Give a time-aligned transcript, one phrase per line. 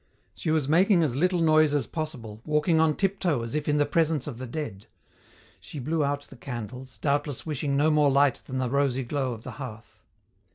[0.33, 3.85] She was making as little noise as possible, walking on tiptoe as if in the
[3.85, 4.87] presence of the dead.
[5.59, 9.43] She blew out the candles, doubtless wishing no more light than the rosy glow of
[9.43, 10.01] the hearth.